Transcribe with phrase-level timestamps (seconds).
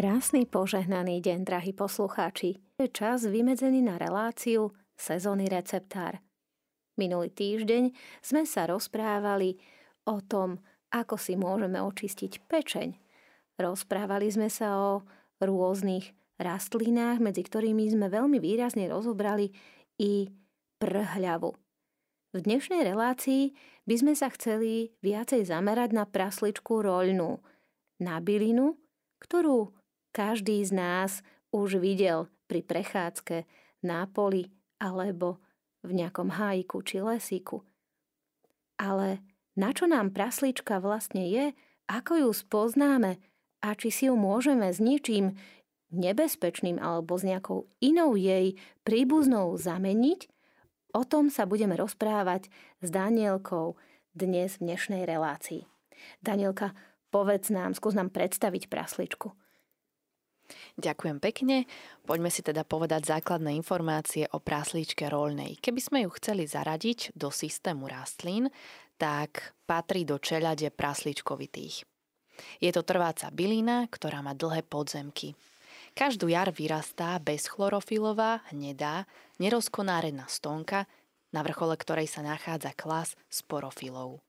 [0.00, 2.56] Krásny požehnaný deň, drahí poslucháči.
[2.80, 6.24] Je čas vymedzený na reláciu sezóny receptár.
[6.96, 7.92] Minulý týždeň
[8.24, 9.60] sme sa rozprávali
[10.08, 12.96] o tom, ako si môžeme očistiť pečeň.
[13.60, 15.04] Rozprávali sme sa o
[15.36, 19.52] rôznych rastlinách, medzi ktorými sme veľmi výrazne rozobrali
[20.00, 20.32] i
[20.80, 21.52] prhľavu.
[22.32, 23.52] V dnešnej relácii
[23.84, 27.44] by sme sa chceli viacej zamerať na prasličku roľnú,
[28.00, 28.80] na bylinu,
[29.20, 29.76] ktorú
[30.10, 31.10] každý z nás
[31.50, 33.46] už videl pri prechádzke
[33.82, 35.38] na poli alebo
[35.80, 37.64] v nejakom hájiku či lesíku.
[38.80, 39.20] Ale
[39.56, 41.52] na čo nám praslička vlastne je,
[41.90, 43.20] ako ju spoznáme
[43.60, 45.36] a či si ju môžeme s ničím
[45.90, 48.56] nebezpečným alebo s nejakou inou jej
[48.86, 50.30] príbuznou zameniť,
[50.94, 52.48] o tom sa budeme rozprávať
[52.80, 53.74] s Danielkou
[54.14, 55.66] dnes v dnešnej relácii.
[56.22, 56.72] Danielka,
[57.10, 59.34] povedz nám, skús nám predstaviť prasličku.
[60.78, 61.68] Ďakujem pekne.
[62.04, 65.58] Poďme si teda povedať základné informácie o praslíčke roľnej.
[65.58, 68.50] Keby sme ju chceli zaradiť do systému rastlín,
[69.00, 71.86] tak patrí do čeľade praslíčkovitých.
[72.60, 75.36] Je to trváca bylina, ktorá má dlhé podzemky.
[75.92, 79.04] Každú jar vyrastá bezchlorofilová, hnedá,
[79.42, 80.86] nerozkonárená stonka,
[81.34, 84.22] na vrchole ktorej sa nachádza klas sporofilov.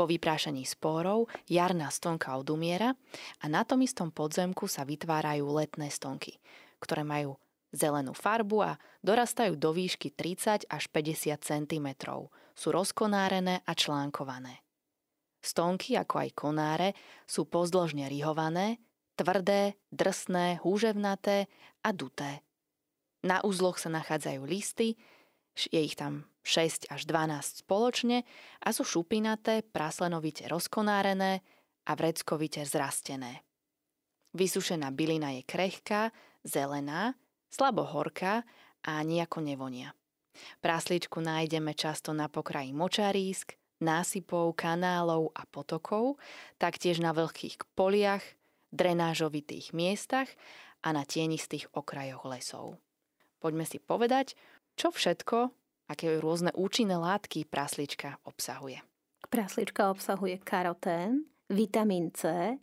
[0.00, 2.96] Po vyprášení spórov jarná stonka odumiera
[3.36, 6.40] a na tom istom podzemku sa vytvárajú letné stonky,
[6.80, 7.36] ktoré majú
[7.68, 11.88] zelenú farbu a dorastajú do výšky 30 až 50 cm.
[12.56, 14.64] Sú rozkonárené a článkované.
[15.44, 16.88] Stonky, ako aj konáre,
[17.28, 18.80] sú pozdĺžne rihované,
[19.20, 21.44] tvrdé, drsné, húževnaté
[21.84, 22.40] a duté.
[23.20, 24.96] Na úzloch sa nachádzajú listy,
[25.52, 28.26] je ich tam 6 až 12 spoločne
[28.58, 31.46] a sú šupinaté, praslenovite rozkonárené
[31.86, 33.46] a vreckovite zrastené.
[34.34, 36.10] Vysušená bylina je krehká,
[36.42, 37.14] zelená,
[37.50, 38.42] slabo horká
[38.82, 39.94] a nejako nevonia.
[40.62, 46.20] Prasličku nájdeme často na pokraji močarísk, násypov, kanálov a potokov,
[46.58, 48.22] taktiež na vlhkých poliach,
[48.70, 50.30] drenážovitých miestach
[50.86, 52.78] a na tienistých okrajoch lesov.
[53.42, 54.38] Poďme si povedať,
[54.78, 55.59] čo všetko
[55.90, 58.78] aké rôzne účinné látky praslička obsahuje.
[59.26, 62.54] Praslička obsahuje karotén, vitamín C,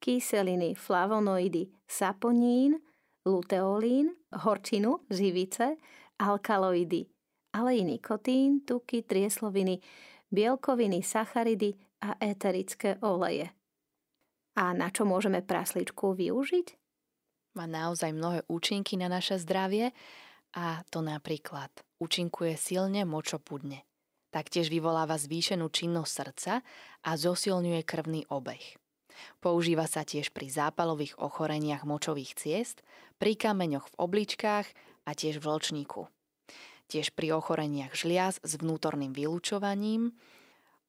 [0.00, 2.80] kyseliny, flavonoidy, saponín,
[3.28, 5.76] luteolín, horčinu, živice,
[6.16, 7.06] alkaloidy,
[7.52, 9.78] ale i nikotín, tuky, triesloviny,
[10.32, 13.52] bielkoviny, sacharidy a eterické oleje.
[14.56, 16.66] A na čo môžeme prasličku využiť?
[17.52, 19.92] Má naozaj mnohé účinky na naše zdravie
[20.52, 23.84] a to napríklad účinkuje silne močopudne.
[24.32, 26.54] Taktiež vyvoláva zvýšenú činnosť srdca
[27.04, 28.80] a zosilňuje krvný obeh.
[29.44, 32.80] Používa sa tiež pri zápalových ochoreniach močových ciest,
[33.20, 34.66] pri kameňoch v obličkách
[35.04, 36.08] a tiež v vlčníku.
[36.88, 40.16] Tiež pri ochoreniach žliaz s vnútorným vylúčovaním,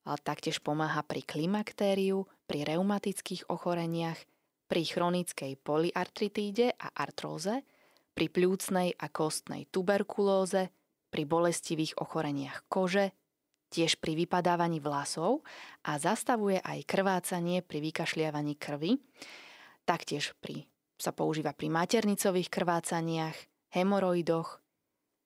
[0.04, 4.20] a taktiež pomáha pri klimaktériu, pri reumatických ochoreniach,
[4.68, 7.64] pri chronickej polyartritíde a artróze,
[8.14, 10.70] pri pľúcnej a kostnej tuberkulóze,
[11.14, 13.14] pri bolestivých ochoreniach kože,
[13.74, 15.42] tiež pri vypadávaní vlasov
[15.86, 19.02] a zastavuje aj krvácanie pri vykašliavaní krvi.
[19.86, 23.38] Taktiež pri, sa používa pri maternicových krvácaniach,
[23.74, 24.62] hemoroidoch,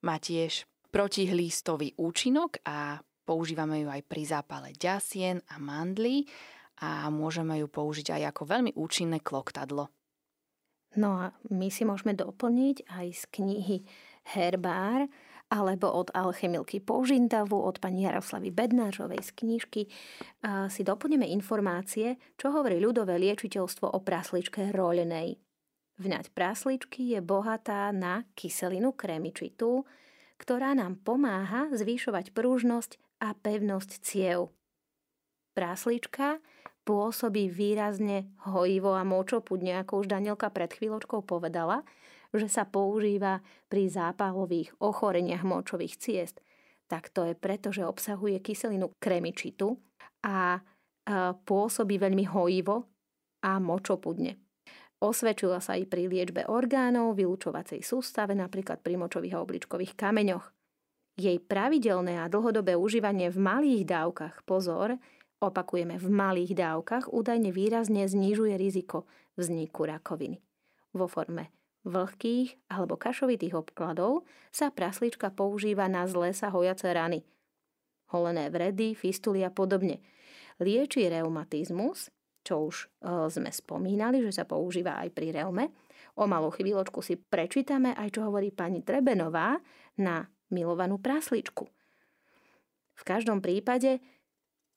[0.07, 6.23] má tiež protihlístový účinok a používame ju aj pri zápale ďasien a mandlí
[6.79, 9.91] a môžeme ju použiť aj ako veľmi účinné kloktadlo.
[10.95, 13.77] No a my si môžeme doplniť aj z knihy
[14.31, 15.11] Herbár
[15.47, 19.81] alebo od Alchemilky Použintavu, od pani Jaroslavy Bednářovej z knižky
[20.67, 25.39] si doplníme informácie, čo hovorí ľudové liečiteľstvo o prasličke roľnej.
[26.03, 29.87] Vňať prasličky je bohatá na kyselinu kremičitu,
[30.35, 34.51] ktorá nám pomáha zvýšovať prúžnosť a pevnosť ciev.
[35.55, 36.43] Práslička
[36.87, 41.83] pôsobí výrazne hojivo a močopudne, ako už Danielka pred chvíľočkou povedala,
[42.31, 46.39] že sa používa pri zápalových ochoreniach močových ciest.
[46.87, 49.75] Tak to je preto, že obsahuje kyselinu kremičitu
[50.23, 50.63] a
[51.43, 52.87] pôsobí veľmi hojivo
[53.43, 54.39] a močopudne.
[54.97, 60.51] Osvedčila sa aj pri liečbe orgánov, vylúčovacej sústave, napríklad pri močových a obličkových kameňoch.
[61.17, 64.97] Jej pravidelné a dlhodobé užívanie v malých dávkach, pozor,
[65.37, 69.05] opakujeme v malých dávkach, údajne výrazne znižuje riziko
[69.37, 70.41] vzniku rakoviny.
[70.97, 71.53] Vo forme
[71.87, 77.23] vlhkých alebo kašovitých obkladov sa praslička používa na zle sa hojace rany.
[78.11, 80.03] Holené vredy, fistuly a podobne.
[80.59, 82.09] Lieči reumatizmus,
[82.43, 82.89] čo už
[83.29, 85.75] sme spomínali, že sa používa aj pri reume.
[86.17, 89.59] O malú chvíľočku si prečítame aj, čo hovorí pani Trebenová
[90.01, 91.67] na milovanú prasličku.
[92.97, 94.01] V každom prípade,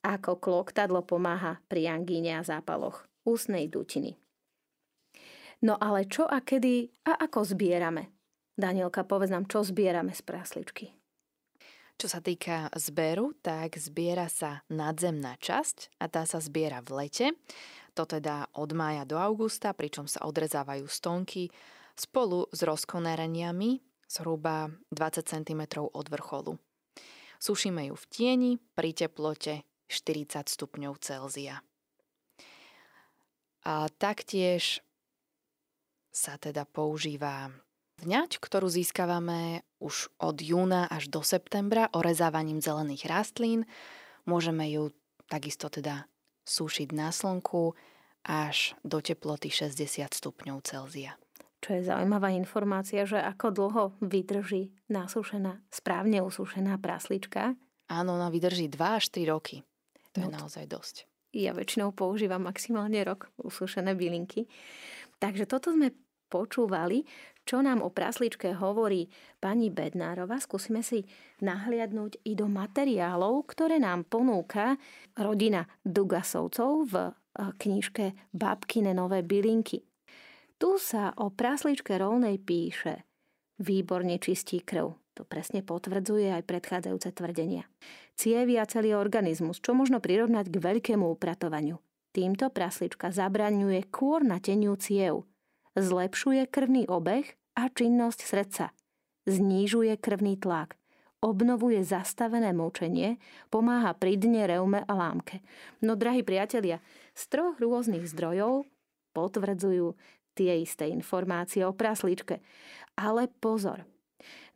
[0.00, 4.16] ako kloktadlo pomáha pri angíne a zápaloch ústnej dutiny.
[5.60, 8.08] No ale čo a kedy a ako zbierame?
[8.56, 10.92] Danielka, povedz nám, čo zbierame z prasličky.
[12.00, 17.26] Čo sa týka zberu, tak zbiera sa nadzemná časť a tá sa zbiera v lete
[17.94, 21.50] to teda od mája do augusta, pričom sa odrezávajú stonky
[21.98, 26.56] spolu s rozkonáreniami zhruba 20 cm od vrcholu.
[27.40, 31.60] Sušíme ju v tieni pri teplote 40 stupňov Celzia.
[33.66, 34.80] A taktiež
[36.10, 37.52] sa teda používa
[38.00, 43.68] vňať, ktorú získavame už od júna až do septembra orezávaním zelených rastlín.
[44.24, 44.94] Môžeme ju
[45.28, 46.08] takisto teda
[46.48, 47.76] súšiť na slnku
[48.24, 51.16] až do teploty 60 stupňov Celzia.
[51.60, 57.52] Čo je zaujímavá informácia, že ako dlho vydrží nasúšená, správne usúšená praslička?
[57.92, 59.60] Áno, ona vydrží 2 až 3 roky.
[60.14, 60.96] To no, je naozaj dosť.
[61.30, 64.50] Ja väčšinou používam maximálne rok usúšené bylinky.
[65.22, 65.94] Takže toto sme
[66.30, 67.06] počúvali,
[67.42, 69.10] čo nám o prasličke hovorí
[69.42, 70.38] pani Bednárova.
[70.38, 71.02] Skúsime si
[71.42, 74.78] nahliadnúť i do materiálov, ktoré nám ponúka
[75.18, 77.12] rodina Dugasovcov v eh,
[77.58, 79.82] knižke Babkine nové bylinky.
[80.60, 83.08] Tu sa o prasličke rolnej píše
[83.60, 84.96] Výborne čistí krv.
[85.18, 87.68] To presne potvrdzuje aj predchádzajúce tvrdenia.
[88.20, 91.80] Cievy a celý organizmus, čo možno prirovnať k veľkému upratovaniu.
[92.12, 95.24] Týmto praslička zabraňuje kôr na teniu ciev,
[95.72, 97.24] zlepšuje krvný obeh
[97.56, 98.76] a činnosť srdca,
[99.24, 100.76] znižuje krvný tlak,
[101.24, 103.16] obnovuje zastavené močenie,
[103.48, 105.40] pomáha pri dne, reume a lámke.
[105.80, 106.84] No, drahí priatelia,
[107.16, 108.68] z troch rôznych zdrojov
[109.16, 109.96] potvrdzujú
[110.36, 112.44] tie isté informácie o prasličke.
[113.00, 113.88] Ale pozor,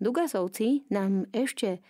[0.05, 1.81] Dugasovci nám ešte,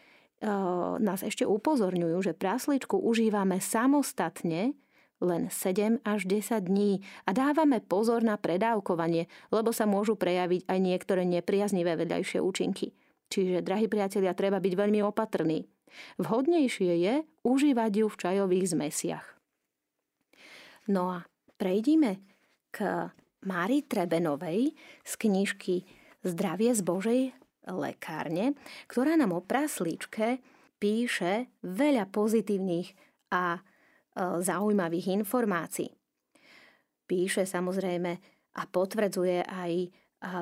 [0.99, 4.75] nás ešte upozorňujú, že prasličku užívame samostatne
[5.23, 10.79] len 7 až 10 dní a dávame pozor na predávkovanie, lebo sa môžu prejaviť aj
[10.79, 12.93] niektoré nepriaznivé vedľajšie účinky.
[13.33, 15.65] Čiže, drahí priatelia, treba byť veľmi opatrný.
[16.21, 17.15] Vhodnejšie je
[17.47, 19.27] užívať ju v čajových zmesiach.
[20.91, 21.19] No a
[21.57, 22.21] prejdime
[22.75, 23.09] k
[23.47, 24.77] Mári Trebenovej
[25.07, 25.89] z knižky
[26.25, 27.23] Zdravie z Božej
[27.69, 28.57] lekárne,
[28.89, 30.41] ktorá nám o praslíčke
[30.79, 32.93] píše veľa pozitívnych
[33.33, 33.65] a
[34.15, 35.91] E, zaujímavých informácií.
[37.05, 38.13] Píše samozrejme
[38.55, 39.73] a potvrdzuje aj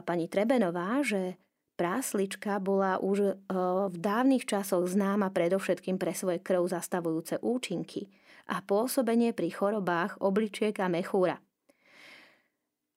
[0.05, 1.41] pani Trebenová, že
[1.75, 3.35] práslička bola už e,
[3.89, 8.13] v dávnych časoch známa predovšetkým pre svoje krv zastavujúce účinky
[8.53, 11.41] a pôsobenie pri chorobách obličiek a mechúra.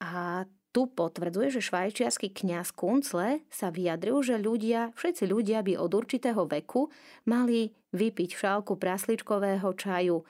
[0.04, 0.44] A
[0.76, 6.44] tu potvrdzuje, že švajčiarsky kňaz Kuncle sa vyjadril, že ľudia, všetci ľudia by od určitého
[6.44, 6.92] veku
[7.24, 10.28] mali vypiť šálku prasličkového čaju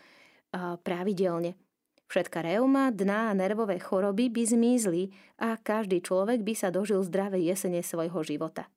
[0.86, 1.58] pravidelne.
[2.06, 5.10] Všetka reuma, dna a nervové choroby by zmizli
[5.42, 8.70] a každý človek by sa dožil zdravej jesene svojho života.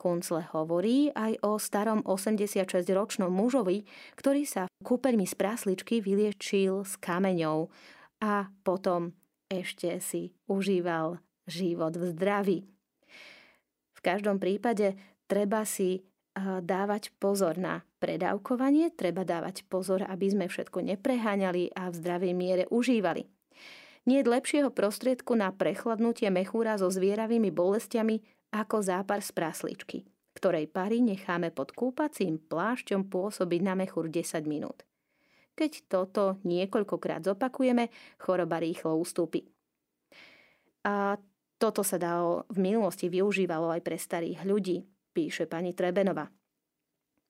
[0.00, 3.84] Kuncle hovorí aj o starom 86-ročnom mužovi,
[4.16, 7.68] ktorý sa kúpeľmi z prasličky vyliečil s kameňou
[8.24, 9.12] a potom
[9.50, 12.58] ešte si užíval život v zdraví.
[13.94, 14.98] V každom prípade
[15.30, 16.02] treba si
[16.36, 22.64] dávať pozor na predávkovanie, treba dávať pozor, aby sme všetko nepreháňali a v zdravej miere
[22.68, 23.24] užívali.
[24.06, 28.20] Nie je lepšieho prostriedku na prechladnutie mechúra so zvieravými bolestiami
[28.54, 29.98] ako zápar z prasličky,
[30.36, 34.84] ktorej pary necháme pod kúpacím plášťom pôsobiť na mechúr 10 minút.
[35.56, 37.88] Keď toto niekoľkokrát zopakujeme,
[38.20, 39.48] choroba rýchlo ustúpi.
[40.84, 41.16] A
[41.56, 44.84] toto sa dalo v minulosti využívalo aj pre starých ľudí,
[45.16, 46.28] píše pani Trebenova.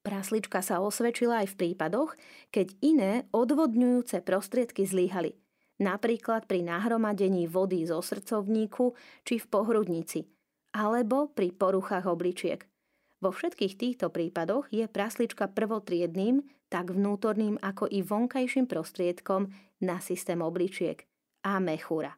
[0.03, 2.15] Praslička sa osvedčila aj v prípadoch,
[2.51, 5.35] keď iné odvodňujúce prostriedky zlíhali,
[5.83, 10.27] napríklad pri nahromadení vody zo srdcovníku či v pohrudnici,
[10.75, 12.76] alebo pri poruchách obličiek.
[13.25, 19.49] Vo všetkých týchto prípadoch je praslička prvotriedným, tak vnútorným ako i vonkajším prostriedkom
[19.81, 21.07] na systém obličiek
[21.47, 22.13] a mechúra.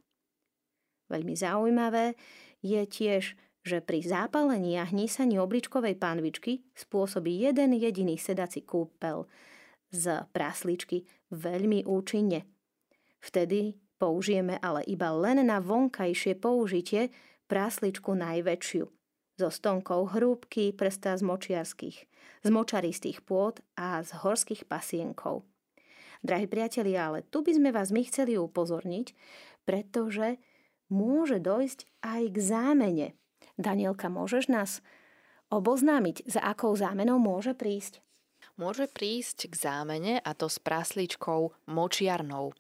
[1.06, 2.18] Veľmi zaujímavé
[2.64, 3.36] je tiež
[3.68, 9.28] že pri zápalení a hnísaní obličkovej pánvičky spôsobí jeden jediný sedací kúpel
[9.92, 12.48] z prasličky veľmi účinne.
[13.20, 17.12] Vtedy použijeme ale iba len na vonkajšie použitie
[17.44, 18.97] prasličku najväčšiu
[19.38, 21.99] so stonkou hrúbky prsta z močiarských,
[22.42, 25.47] z močaristých pôd a z horských pasienkov.
[26.26, 29.14] Drahí priatelia, ale tu by sme vás my chceli upozorniť,
[29.62, 30.42] pretože
[30.90, 33.09] môže dojsť aj k zámene.
[33.54, 34.83] Danielka, môžeš nás
[35.54, 38.02] oboznámiť, za akou zámenou môže prísť?
[38.59, 42.50] Môže prísť k zámene a to s praslíčkou močiarnou.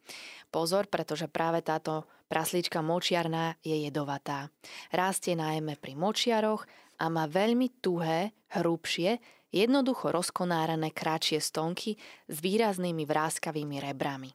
[0.48, 4.48] Pozor, pretože práve táto praslíčka močiarná je jedovatá.
[4.88, 6.64] Rastie najmä pri močiaroch
[6.98, 9.20] a má veľmi tuhé, hrubšie,
[9.52, 11.96] jednoducho rozkonárané kratšie stonky
[12.28, 14.32] s výraznými vráskavými rebrami.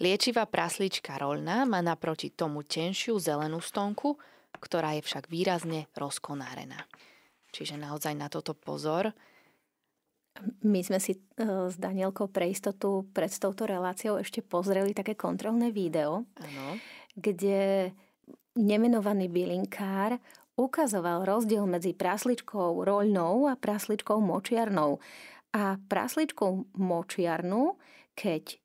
[0.00, 4.16] Liečivá praslíčka roľná má naproti tomu tenšiu zelenú stonku,
[4.56, 6.88] ktorá je však výrazne rozkonárená.
[7.52, 9.12] Čiže naozaj na toto pozor.
[10.64, 11.20] My sme si e,
[11.68, 16.68] s Danielkou pre istotu pred touto reláciou ešte pozreli také kontrolné video, ano.
[17.16, 17.90] kde
[18.56, 20.20] nemenovaný bylinkár
[20.60, 25.00] ukazoval rozdiel medzi prasličkou roľnou a prasličkou močiarnou.
[25.50, 27.80] A prasličkou močiarnú,
[28.14, 28.56] keď e,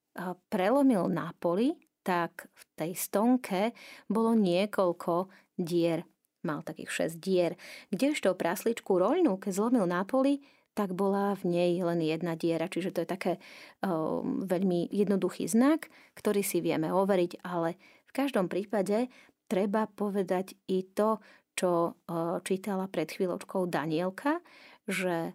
[0.51, 3.74] prelomil na poli, tak v tej stonke
[4.05, 6.05] bolo niekoľko dier.
[6.46, 7.58] Mal takých 6 dier.
[7.89, 12.67] Kdežto prasličku roľnú, keď zlomil na poli, tak bola v nej len jedna diera.
[12.67, 13.34] Čiže to je také
[13.79, 15.88] o, veľmi jednoduchý znak,
[16.20, 19.08] ktorý si vieme overiť, ale v každom prípade
[19.48, 21.24] treba povedať i to,
[21.55, 24.44] čo o, čítala pred chvíľočkou Danielka,
[24.84, 25.32] že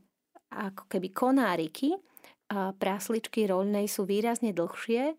[0.52, 1.96] ako keby konáriky
[2.50, 5.14] a prásličky roľnej sú výrazne dlhšie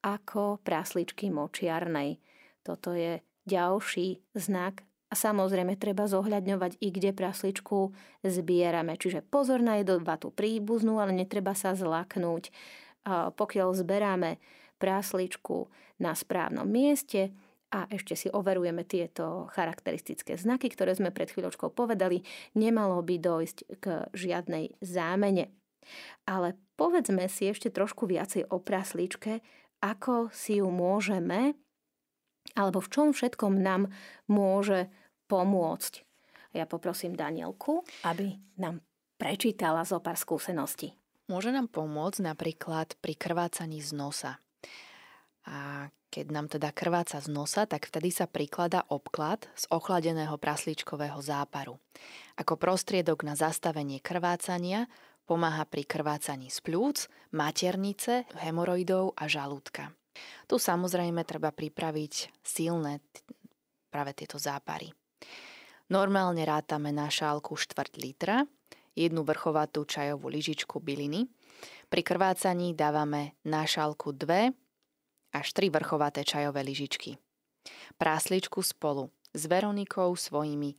[0.00, 2.22] ako prásličky močiarnej.
[2.62, 9.00] Toto je ďalší znak a samozrejme treba zohľadňovať i kde prasličku zbierame.
[9.00, 12.52] Čiže pozor na jedovatú príbuznú, ale netreba sa zlaknúť.
[13.08, 14.36] Pokiaľ zberáme
[14.76, 15.72] prasličku
[16.04, 17.32] na správnom mieste
[17.72, 22.20] a ešte si overujeme tieto charakteristické znaky, ktoré sme pred chvíľočkou povedali,
[22.52, 25.48] nemalo by dojsť k žiadnej zámene.
[26.28, 29.40] Ale povedzme si ešte trošku viacej o prasličke,
[29.80, 31.56] ako si ju môžeme
[32.54, 33.92] alebo v čom všetkom nám
[34.30, 34.88] môže
[35.28, 36.06] pomôcť.
[36.56, 38.80] Ja poprosím Danielku, aby nám
[39.20, 40.96] prečítala zo pár skúseností.
[41.28, 44.40] Môže nám pomôcť napríklad pri krvácaní z nosa.
[45.44, 51.20] A keď nám teda krváca z nosa, tak vtedy sa prikladá obklad z ochladeného praslíčkového
[51.20, 51.76] záparu.
[52.40, 54.88] Ako prostriedok na zastavenie krvácania
[55.28, 59.92] pomáha pri krvácaní z plúc, maternice, hemoroidov a žalúdka.
[60.48, 63.04] Tu samozrejme treba pripraviť silné
[63.88, 64.92] práve tieto zápary.
[65.88, 68.44] Normálne rátame na šálku štvrt litra,
[68.92, 71.24] jednu vrchovatú čajovú lyžičku byliny.
[71.88, 74.52] Pri krvácaní dávame na šálku dve
[75.32, 77.16] až tri vrchovaté čajové lyžičky.
[77.96, 80.76] Prásličku spolu s Veronikou svojimi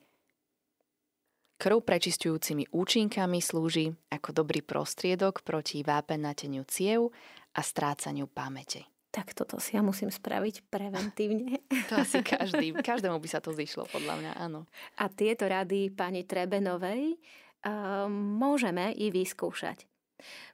[1.60, 7.12] krv prečistujúcimi účinkami slúži ako dobrý prostriedok proti vápenateniu ciev
[7.52, 8.88] a strácaniu pamäte.
[9.10, 11.66] Tak toto si ja musím spraviť preventívne.
[11.90, 14.70] To asi každý, každému by sa to zišlo, podľa mňa, áno.
[15.02, 19.90] A tieto rady pani Trebenovej uh, môžeme i vyskúšať.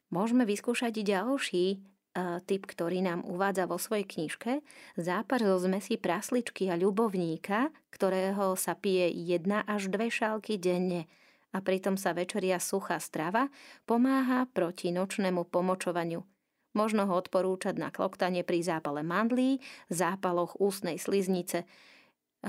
[0.07, 4.63] Môžeme vyskúšať i ďalší uh, typ, ktorý nám uvádza vo svojej knižke.
[4.95, 11.11] Zápar zo zmesí prasličky a ľubovníka, ktorého sa pije jedna až dve šálky denne
[11.51, 13.51] a pritom sa večeria suchá strava,
[13.83, 16.23] pomáha proti nočnému pomočovaniu–
[16.75, 21.67] Možno ho odporúčať na kloktanie pri zápale mandlí, zápaloch ústnej sliznice, eh,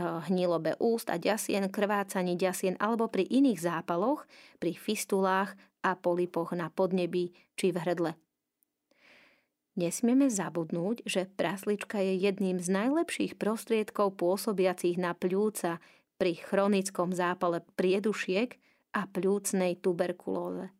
[0.03, 4.27] hnilobe úst a ďasien, krvácaní ďasien alebo pri iných zápaloch,
[4.59, 5.55] pri fistulách
[5.87, 8.13] a polipoch na podnebí či v hrdle.
[9.77, 15.79] Nesmieme zabudnúť, že praslička je jedným z najlepších prostriedkov pôsobiacich na pľúca
[16.17, 18.57] pri chronickom zápale priedušiek
[18.97, 20.73] a pľúcnej tuberkulóze.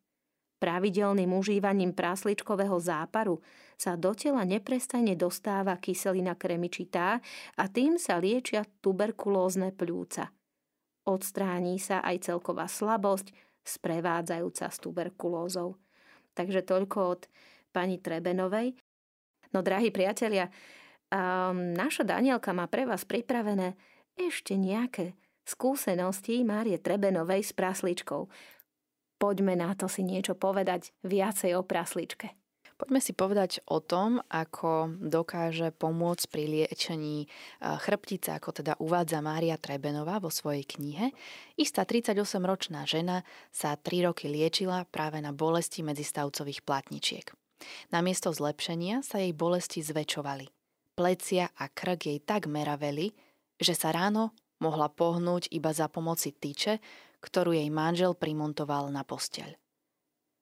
[0.57, 3.45] Pravidelným užívaním prásličkového záparu
[3.77, 7.21] sa do tela neprestajne dostáva kyselina kremičitá
[7.53, 10.33] a tým sa liečia tuberkulózne pľúca.
[11.05, 13.29] Odstrání sa aj celková slabosť
[13.61, 15.77] sprevádzajúca s tuberkulózou.
[16.33, 17.21] Takže toľko od
[17.69, 18.73] pani Trebenovej.
[19.53, 20.49] No, drahí priatelia,
[21.13, 23.77] um, naša Danielka má pre vás pripravené
[24.17, 25.13] ešte nejaké
[25.47, 28.27] skúsenosti Márie Trebenovej s prasličkou.
[29.17, 32.37] Poďme na to si niečo povedať viacej o prasličke.
[32.77, 39.17] Poďme si povedať o tom, ako dokáže pomôcť pri liečení e, chrbtice, ako teda uvádza
[39.17, 41.09] Mária Trebenová vo svojej knihe.
[41.57, 47.33] Istá 38-ročná žena sa 3 roky liečila práve na bolesti medzistavcových platničiek.
[47.89, 50.45] Namiesto zlepšenia sa jej bolesti zväčšovali.
[50.93, 53.09] Plecia a krk jej tak meraveli,
[53.57, 56.77] že sa ráno mohla pohnúť iba za pomoci tyče,
[57.27, 59.51] ktorú jej manžel primontoval na posteľ.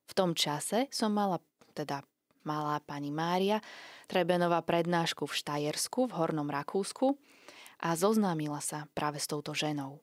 [0.06, 1.42] V tom čase som mala
[1.74, 2.06] teda
[2.46, 3.58] mala pani Mária
[4.06, 7.18] Trebenová prednášku v Štajersku, v Hornom Rakúsku
[7.82, 10.00] a zoznámila sa práve s touto ženou.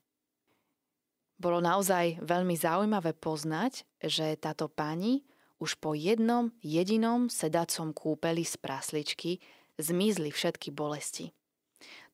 [1.38, 5.22] Bolo naozaj veľmi zaujímavé poznať, že táto pani
[5.62, 9.38] už po jednom jedinom sedacom kúpeli z prasličky
[9.78, 11.30] zmizli všetky bolesti.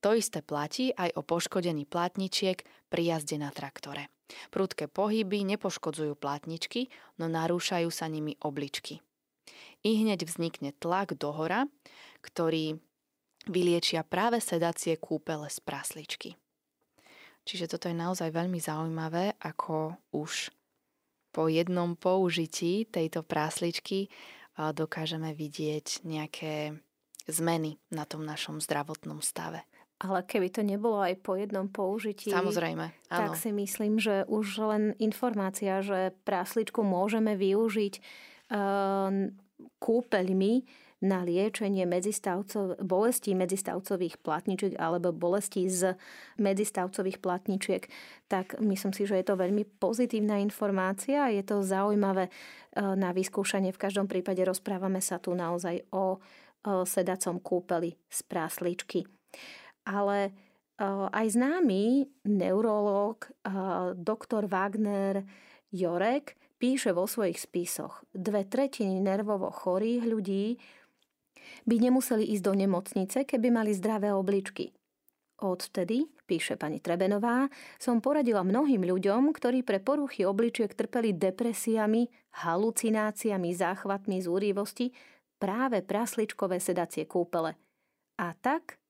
[0.05, 4.09] To isté platí aj o poškodení platničiek pri jazde na traktore.
[4.53, 9.01] Prudké pohyby nepoškodzujú platničky, no narúšajú sa nimi obličky.
[9.87, 11.71] I hneď vznikne tlak do hora,
[12.21, 12.77] ktorý
[13.49, 16.37] vyliečia práve sedacie kúpele z prasličky.
[17.49, 20.53] Čiže toto je naozaj veľmi zaujímavé, ako už
[21.33, 24.13] po jednom použití tejto prásličky
[24.59, 26.77] dokážeme vidieť nejaké
[27.25, 29.65] zmeny na tom našom zdravotnom stave.
[29.99, 33.19] Ale keby to nebolo aj po jednom použití, Samozrejme, áno.
[33.19, 39.27] tak si myslím, že už len informácia, že prásličku môžeme využiť uh,
[39.83, 40.55] kúpeľmi,
[40.99, 45.95] na liečenie medzistavcov, bolestí medzistavcových platničiek alebo bolestí z
[46.43, 47.87] medzistavcových platničiek,
[48.27, 52.33] tak myslím si, že je to veľmi pozitívna informácia a je to zaujímavé e,
[52.99, 53.71] na vyskúšanie.
[53.71, 56.19] V každom prípade rozprávame sa tu naozaj o
[56.69, 59.07] sedacom kúpeli z prásličky.
[59.89, 60.31] Ale e,
[61.09, 63.29] aj známy neurológ e,
[63.97, 65.25] doktor Wagner
[65.73, 70.45] Jorek píše vo svojich spisoch, dve tretiny nervovo chorých ľudí
[71.65, 74.75] by nemuseli ísť do nemocnice, keby mali zdravé obličky.
[75.39, 77.47] Odvtedy, píše pani Trebenová,
[77.79, 82.11] som poradila mnohým ľuďom, ktorí pre poruchy obličiek trpeli depresiami,
[82.43, 84.91] halucináciami, záchvatmi zúrivosti,
[85.39, 87.55] práve prasličkové sedacie kúpele.
[88.19, 88.83] A tak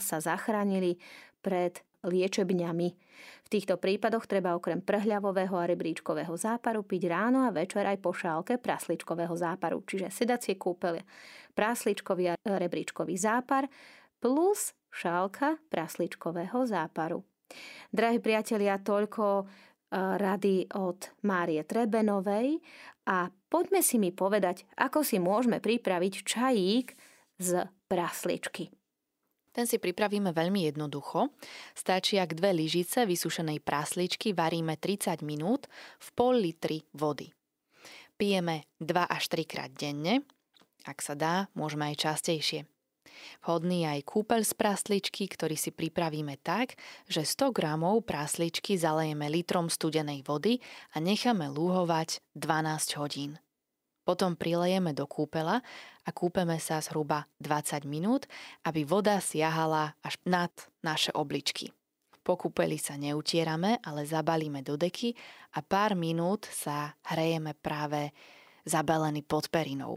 [0.00, 0.96] sa zachránili
[1.40, 2.88] pred liečebňami.
[3.44, 8.16] V týchto prípadoch treba okrem prhľavového a rebríčkového záparu piť ráno a večer aj po
[8.16, 11.04] šálke prasličkového záparu, čiže sedacie kúpele,
[11.52, 13.68] prasličkový a rebríčkový zápar
[14.16, 17.20] plus šálka prasličkového záparu.
[17.92, 19.44] Drahí priatelia, toľko
[20.16, 22.62] rady od Márie Trebenovej
[23.10, 26.94] a poďme si mi povedať, ako si môžeme pripraviť čajík
[27.42, 28.79] z prasličky.
[29.50, 31.34] Ten si pripravíme veľmi jednoducho.
[31.74, 35.66] Stačí, ak dve lyžice vysušenej prasličky varíme 30 minút
[35.98, 37.34] v pol litri vody.
[38.14, 40.22] Pijeme 2 až 3 krát denne.
[40.86, 42.70] Ak sa dá, môžeme aj častejšie.
[43.44, 46.78] Vhodný je aj kúpeľ z prasličky, ktorý si pripravíme tak,
[47.10, 50.62] že 100 gramov prasličky zalejeme litrom studenej vody
[50.96, 53.36] a necháme lúhovať 12 hodín.
[54.04, 55.60] Potom prilejeme do kúpela
[56.02, 58.26] a kúpeme sa zhruba 20 minút,
[58.64, 61.70] aby voda siahala až nad naše obličky.
[62.20, 65.16] Po kúpeli sa neutierame, ale zabalíme do deky
[65.56, 68.12] a pár minút sa hrejeme práve
[68.68, 69.96] zabalený pod perinou.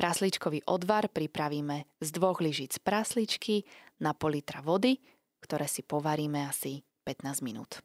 [0.00, 3.68] Prasličkový odvar pripravíme z dvoch lyžic prasličky
[4.00, 4.96] na pol litra vody,
[5.44, 7.84] ktoré si povaríme asi 15 minút.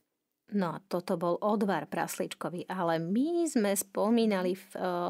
[0.54, 5.10] No a toto bol odvar prasličkový, ale my sme spomínali v uh,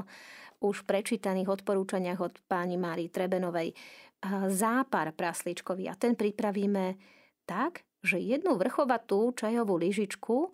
[0.63, 6.95] už prečítaných odporúčaniach od pani Mári Trebenovej uh, zápar prasličkový a ten pripravíme
[7.43, 10.52] tak, že jednu vrchovatú čajovú lyžičku uh,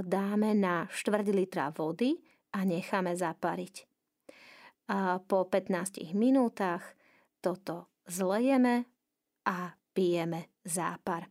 [0.00, 2.16] dáme na štvrť litra vody
[2.56, 3.84] a necháme zapariť.
[4.88, 6.96] A po 15 minútach
[7.44, 8.88] toto zlejeme
[9.44, 11.28] a pijeme zápar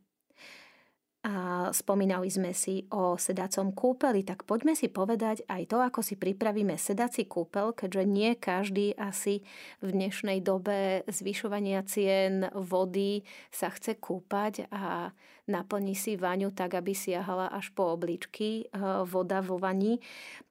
[1.28, 6.16] a spomínali sme si o sedacom kúpeli, tak poďme si povedať aj to, ako si
[6.16, 9.44] pripravíme sedací kúpel, keďže nie každý asi
[9.84, 15.12] v dnešnej dobe zvyšovania cien vody sa chce kúpať a
[15.52, 20.00] naplní si vaňu tak, aby siahala až po obličky e, voda vo vani.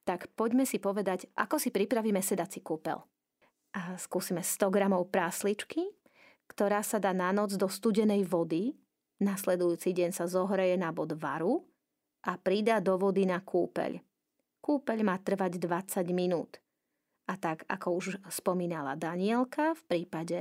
[0.05, 3.01] Tak poďme si povedať, ako si pripravíme sedací kúpel.
[3.73, 5.89] A skúsime 100 gramov prásličky,
[6.45, 8.77] ktorá sa dá na noc do studenej vody,
[9.17, 11.65] Nasledujúci deň sa zohreje na bod varu
[12.25, 13.97] a pridá do vody na kúpeľ.
[14.61, 16.61] Kúpeľ má trvať 20 minút.
[17.25, 20.39] A tak, ako už spomínala Danielka v prípade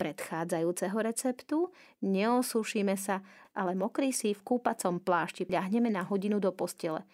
[0.00, 1.68] predchádzajúceho receptu,
[2.00, 3.20] neosušíme sa,
[3.52, 7.04] ale mokrý si v kúpacom plášti ľahneme na hodinu do postele.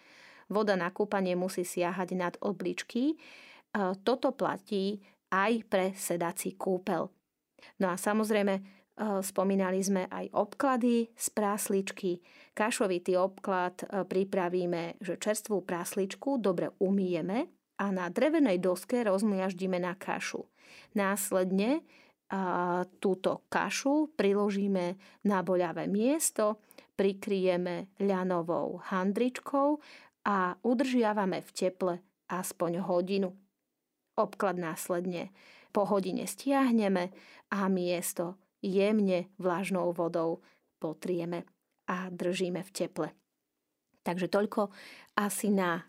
[0.47, 3.19] Voda na kúpanie musí siahať nad obličky.
[4.07, 7.11] Toto platí aj pre sedací kúpel.
[7.83, 8.63] No a samozrejme,
[8.95, 12.23] spomínali sme aj obklady z prásličky.
[12.55, 19.99] Kašovitý obklad eh, pripravíme, že čerstvú prásličku dobre umýjeme a na drevenej doske rozmliaždíme na
[19.99, 20.47] kašu.
[20.95, 22.39] Následne eh,
[23.03, 24.95] túto kašu priložíme
[25.27, 26.63] na boľavé miesto,
[26.95, 29.75] prikryjeme ľanovou handričkou
[30.23, 31.93] a udržiavame v teple
[32.31, 33.35] aspoň hodinu.
[34.15, 35.35] obklad následne
[35.75, 37.11] po hodine stiahneme
[37.51, 40.41] a miesto jemne vlažnou vodou
[40.81, 41.45] potrieme
[41.85, 43.07] a držíme v teple.
[44.01, 44.73] Takže toľko
[45.21, 45.85] asi na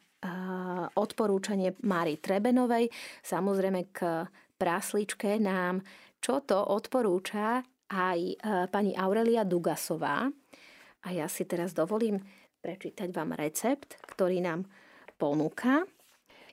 [0.96, 2.90] odporúčanie Mári Trebenovej.
[3.22, 5.84] Samozrejme k prásličke nám
[6.26, 8.34] čo to odporúča aj e,
[8.66, 10.26] pani Aurelia Dugasová.
[11.06, 12.18] A ja si teraz dovolím
[12.58, 14.66] prečítať vám recept, ktorý nám
[15.14, 15.86] ponúka.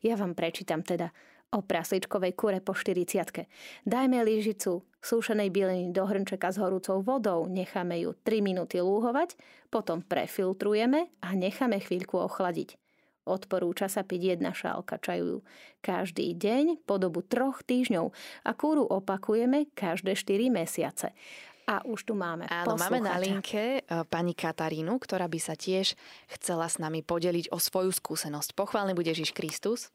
[0.06, 1.10] Ja vám prečítam teda
[1.54, 3.46] o prasličkovej kure po 40
[3.86, 9.38] Dajme lyžicu súšenej bieliny do hrnčeka s horúcou vodou, necháme ju 3 minúty lúhovať,
[9.70, 12.80] potom prefiltrujeme a necháme chvíľku ochladiť.
[13.24, 15.48] Odporúča sa piť jedna šálka čaju
[15.80, 18.12] každý deň po dobu troch týždňov
[18.44, 21.16] a kúru opakujeme každé 4 mesiace.
[21.64, 25.96] A už tu máme Áno, máme na linke e, pani Katarínu, ktorá by sa tiež
[26.28, 28.52] chcela s nami podeliť o svoju skúsenosť.
[28.52, 29.88] Pochválne bude Ježiš Kristus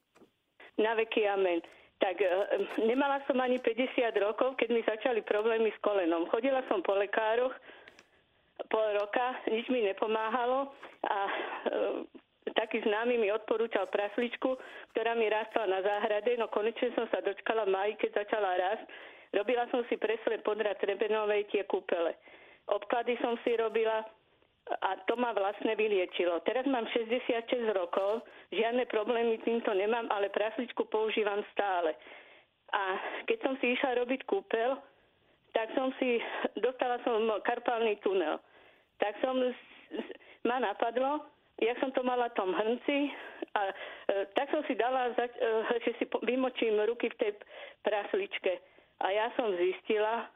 [0.78, 1.60] na veky amen.
[1.98, 2.30] Tak e,
[2.86, 6.30] nemala som ani 50 rokov, keď mi začali problémy s kolenom.
[6.30, 7.54] Chodila som po lekároch
[8.66, 10.74] pol roka, nič mi nepomáhalo
[11.06, 11.32] a e,
[12.58, 14.58] taký známy mi odporúčal prasličku,
[14.94, 18.84] ktorá mi rastla na záhrade, no konečne som sa dočkala v maji, keď začala rásť.
[19.36, 22.16] Robila som si presle podra Trebenovej tie kúpele.
[22.68, 24.04] Obklady som si robila,
[24.68, 26.44] a to ma vlastne vyliečilo.
[26.44, 28.20] Teraz mám 66 rokov,
[28.52, 31.96] žiadne problémy týmto nemám, ale prasličku používam stále.
[32.72, 34.76] A keď som si išla robiť kúpel,
[35.56, 36.20] tak som si,
[36.60, 38.36] dostala som karpálny tunel.
[39.00, 39.40] Tak som,
[40.44, 41.24] ma napadlo,
[41.56, 43.08] jak som to mala v tom hrnci,
[43.56, 43.72] a,
[44.12, 45.32] e, tak som si dala, e,
[45.80, 47.32] že si vymočím ruky v tej
[47.82, 48.60] prasličke.
[49.00, 50.28] A ja som zistila,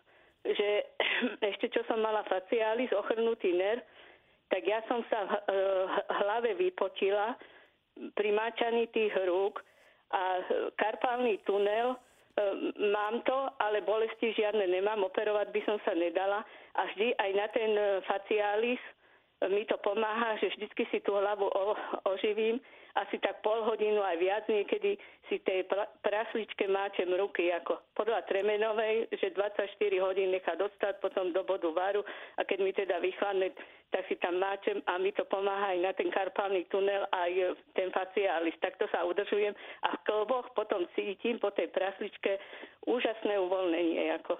[0.42, 0.88] že
[1.52, 3.84] ešte čo som mala faciális, ochrnutý nerv,
[4.52, 7.40] tak ja som sa v hlave vypotila
[8.12, 9.64] pri máčaní tých rúk
[10.12, 10.44] a
[10.76, 11.98] karpálny tunel, e,
[12.92, 16.44] mám to, ale bolesti žiadne nemám, operovať by som sa nedala.
[16.76, 17.72] A vždy aj na ten
[18.04, 18.80] faciális
[19.48, 21.48] mi to pomáha, že vždycky si tú hlavu
[22.04, 22.60] oživím
[22.92, 25.64] asi tak pol hodinu aj viac, niekedy si tej
[26.04, 32.04] prasličke máčem ruky, ako podľa Tremenovej, že 24 hodín nechá dostať potom do bodu varu
[32.36, 33.56] a keď mi teda vychladne,
[33.92, 37.88] tak si tam máčem a mi to pomáha aj na ten karpálny tunel aj ten
[37.92, 38.56] faciális.
[38.60, 42.40] Takto sa udržujem a v klboch potom cítim po tej prasličke
[42.88, 44.12] úžasné uvoľnenie.
[44.20, 44.36] Ako.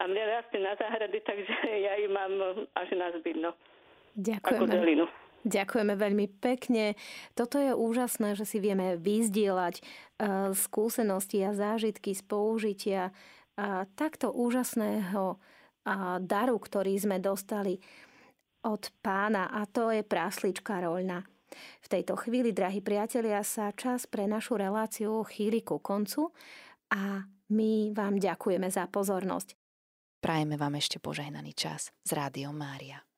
[0.00, 1.56] A mne rastie na záhrade, takže
[1.88, 2.32] ja ju mám
[2.72, 3.36] až na zbyt.
[3.36, 3.52] No.
[4.16, 5.28] Ďakujem.
[5.40, 7.00] Ďakujeme veľmi pekne.
[7.32, 14.28] Toto je úžasné, že si vieme vyzdieľať uh, skúsenosti a zážitky z použitia uh, takto
[14.36, 17.80] úžasného uh, daru, ktorý sme dostali
[18.68, 21.24] od pána a to je práslička roľna.
[21.80, 26.30] V tejto chvíli, drahí priatelia, sa čas pre našu reláciu chýli ku koncu
[26.92, 29.58] a my vám ďakujeme za pozornosť.
[30.20, 33.09] Prajeme vám ešte požehnaný čas z Rádiom Mária.